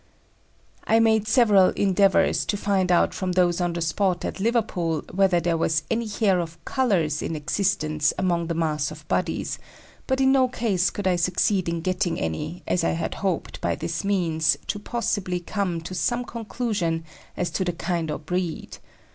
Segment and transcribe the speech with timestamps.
[0.85, 5.39] I made several endeavours to find out from those on the spot at Liverpool whether
[5.39, 9.59] there was any hair of colours in existence among the mass of bodies;
[10.07, 13.75] but in no case could I succeed in getting any, as I had hoped by
[13.75, 17.03] this means to possibly come to some conclusion
[17.37, 18.79] as to the kind or breed.